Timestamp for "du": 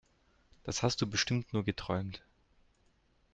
1.03-1.05